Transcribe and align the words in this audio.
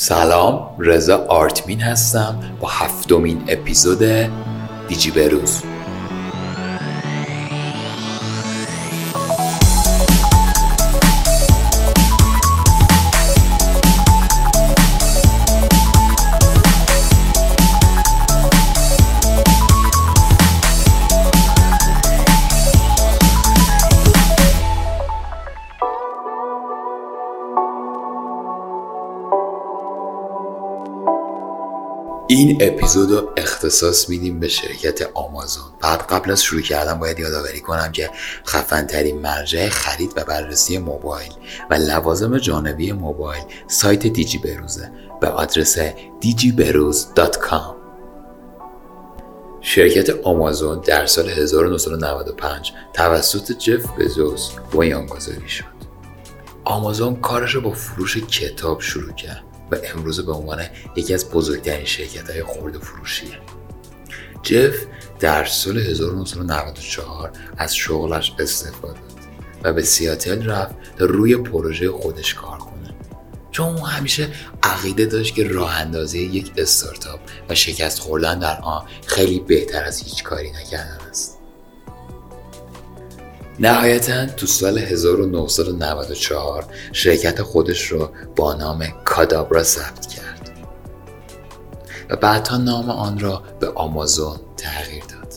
سلام 0.00 0.76
رضا 0.78 1.26
آرتمین 1.28 1.80
هستم 1.80 2.40
با 2.60 2.68
هفتمین 2.68 3.44
اپیزود 3.48 4.02
دیجی 4.88 5.10
بروز 5.10 5.62
این 32.30 32.58
اپیزود 32.60 33.10
رو 33.10 33.30
اختصاص 33.36 34.08
میدیم 34.08 34.40
به 34.40 34.48
شرکت 34.48 35.10
آمازون. 35.14 35.64
بعد 35.80 36.02
قبل 36.02 36.30
از 36.30 36.42
شروع 36.42 36.62
کردن 36.62 36.98
باید 36.98 37.18
یادآوری 37.18 37.60
کنم 37.60 37.92
که 37.92 38.10
خفن 38.46 38.86
ترین 38.86 39.18
مرجع 39.18 39.68
خرید 39.68 40.12
و 40.16 40.24
بررسی 40.24 40.78
موبایل 40.78 41.32
و 41.70 41.74
لوازم 41.74 42.38
جانبی 42.38 42.92
موبایل 42.92 43.42
سایت 43.66 44.06
دیجی 44.06 44.38
بروزه 44.38 44.90
به 45.20 45.28
آدرس 45.28 45.78
digiberuz.com 46.22 47.76
شرکت 49.60 50.10
آمازون 50.10 50.80
در 50.80 51.06
سال 51.06 51.28
1995 51.28 52.72
توسط 52.92 53.52
جف 53.52 53.86
بزوس 53.98 54.50
بنیانگذاری 54.72 55.48
شد. 55.48 55.64
آمازون 56.64 57.16
کارش 57.16 57.54
رو 57.54 57.60
با 57.60 57.70
فروش 57.70 58.16
کتاب 58.16 58.80
شروع 58.80 59.12
کرد. 59.12 59.47
و 59.70 59.76
امروز 59.94 60.26
به 60.26 60.32
عنوان 60.32 60.64
یکی 60.96 61.14
از 61.14 61.30
بزرگترین 61.30 61.86
شرکت 61.86 62.30
های 62.30 62.42
خورد 62.42 62.78
فروشیه 62.78 63.38
جف 64.42 64.74
در 65.20 65.44
سال 65.44 65.78
1994 65.78 67.32
از 67.56 67.76
شغلش 67.76 68.34
استفاده 68.38 68.92
داد 68.92 69.18
و 69.62 69.72
به 69.72 69.82
سیاتل 69.82 70.46
رفت 70.46 70.74
تا 70.98 71.04
روی 71.04 71.36
پروژه 71.36 71.90
خودش 71.90 72.34
کار 72.34 72.58
کنه. 72.58 72.94
چون 73.50 73.66
اون 73.66 73.88
همیشه 73.88 74.28
عقیده 74.62 75.06
داشت 75.06 75.34
که 75.34 75.48
راه 75.48 75.74
اندازی 75.74 76.18
یک 76.18 76.52
استارتاپ 76.56 77.20
و 77.48 77.54
شکست 77.54 77.98
خوردن 77.98 78.38
در 78.38 78.60
آن 78.60 78.84
خیلی 79.06 79.40
بهتر 79.40 79.84
از 79.84 80.02
هیچ 80.02 80.24
کاری 80.24 80.50
نکردن 80.50 80.98
است. 81.10 81.37
نهایتا 83.60 84.26
تو 84.26 84.46
سال 84.46 84.78
1994 84.78 86.64
شرکت 86.92 87.42
خودش 87.42 87.86
رو 87.86 88.10
با 88.36 88.54
نام 88.54 88.86
کادابرا 89.04 89.62
ثبت 89.62 90.06
کرد. 90.06 90.50
و 92.10 92.16
بعدها 92.16 92.56
نام 92.56 92.90
آن 92.90 93.18
را 93.18 93.42
به 93.60 93.68
آمازون 93.68 94.36
تغییر 94.56 95.04
داد. 95.04 95.32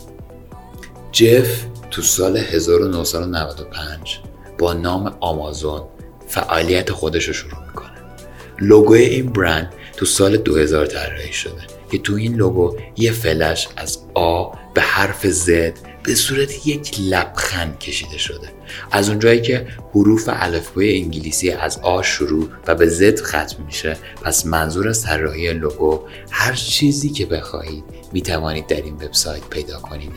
جف 1.12 1.66
تو 1.92 2.02
سال 2.02 2.38
1995 2.38 4.20
با 4.58 4.74
نام 4.74 5.16
آمازون 5.20 5.82
فعالیت 6.28 6.92
خودش 6.92 7.28
رو 7.28 7.34
شروع 7.34 7.66
می‌کنه. 7.68 7.92
لوگوی 8.60 9.02
این 9.02 9.34
برند 9.34 9.74
تو 10.02 10.08
سال 10.08 10.38
2000 10.38 10.86
طراحی 10.86 11.34
شده 11.34 11.62
که 11.92 11.98
تو 11.98 12.14
این 12.14 12.36
لوگو 12.36 12.78
یه 12.98 13.12
فلش 13.12 13.68
از 13.78 13.98
آ 14.14 14.52
به 14.74 14.82
حرف 14.82 15.28
زد 15.28 15.74
به 16.04 16.16
صورت 16.16 16.68
یک 16.68 17.00
لبخند 17.00 17.80
کشیده 17.80 18.18
شده. 18.18 18.48
از 18.92 19.10
اونجایی 19.10 19.42
که 19.42 19.68
حروف 19.96 20.30
الفبای 20.34 21.02
انگلیسی 21.02 21.50
از 21.52 21.78
آ 21.78 22.02
شروع 22.02 22.50
و 22.68 22.76
به 22.76 22.88
زد 22.88 23.20
ختم 23.22 23.64
میشه 23.66 23.98
پس 24.24 24.46
منظور 24.46 24.88
از 24.88 25.04
طراحی 25.04 25.54
لوگو 25.54 26.00
هر 26.32 26.54
چیزی 26.54 27.10
که 27.10 27.26
بخواهید 27.26 27.84
می‌توانید 28.14 28.68
در 28.68 28.82
این 28.82 28.96
وبسایت 28.96 29.44
پیدا 29.50 29.80
کنید. 29.80 30.12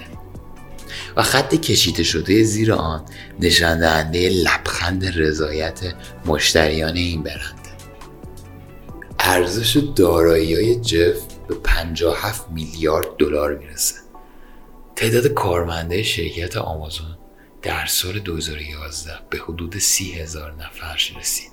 و 1.16 1.22
خط 1.22 1.54
کشیده 1.54 2.02
شده 2.02 2.42
زیر 2.42 2.72
آن 2.72 3.04
نشان 3.40 3.80
دهنده 3.80 4.28
لبخند 4.28 5.18
رضایت 5.18 5.80
مشتریان 6.26 6.96
این 6.96 7.22
برنده 7.22 7.63
ارزش 9.26 9.76
دارایی 9.76 10.54
های 10.54 10.80
جف 10.80 11.22
به 11.48 11.54
57 11.54 12.50
میلیارد 12.50 13.16
دلار 13.18 13.54
می‌رسه. 13.54 13.94
تعداد 14.96 15.26
کارمندای 15.26 16.02
شرکت 16.02 16.56
آمازون 16.56 17.18
در 17.62 17.86
سال 17.86 18.18
2011 18.18 19.12
به 19.30 19.38
حدود 19.38 19.78
30 19.78 20.12
هزار 20.12 20.52
نفر 20.52 21.12
رسید. 21.20 21.52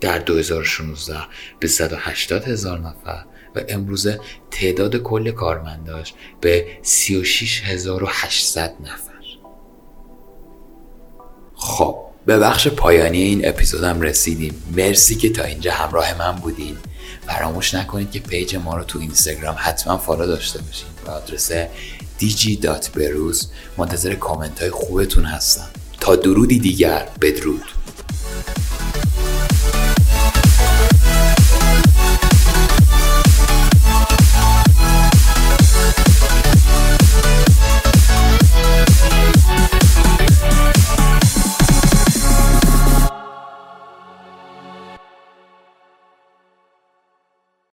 در 0.00 0.18
2016 0.18 1.18
به 1.60 1.68
180 1.68 2.44
هزار 2.44 2.78
نفر 2.78 3.24
و 3.54 3.60
امروزه 3.68 4.20
تعداد 4.50 4.96
کل 4.96 5.30
کارمنداش 5.30 6.14
به 6.40 6.66
36800 6.82 8.74
نفر. 8.80 9.12
خب 11.54 11.98
به 12.26 12.38
بخش 12.38 12.68
پایانی 12.68 13.22
این 13.22 13.48
اپیزود 13.48 13.85
هم 13.85 14.00
رسیدیم. 14.00 14.62
مرسی 14.76 15.14
که 15.14 15.30
تا 15.30 15.44
اینجا 15.44 15.72
همراه 15.72 16.18
من 16.18 16.32
بودین. 16.32 16.76
فراموش 17.26 17.74
نکنید 17.74 18.10
که 18.10 18.20
page 18.20 18.56
ما 18.56 18.76
رو 18.76 18.84
تو 18.84 18.98
اینستاگرام 18.98 19.56
حتما 19.58 19.98
follow 19.98 20.26
داشته 20.26 20.58
باشین 20.58 20.88
به 21.04 21.10
آدرس 21.12 21.52
dg.beruz 22.20 23.46
منتظر 23.78 24.14
کامنت 24.14 24.60
های 24.60 24.70
خوبتون 24.70 25.24
هستم. 25.24 25.68
تا 26.00 26.16
درودی 26.16 26.58
دیگر 26.58 27.08
بدرود. 27.20 27.71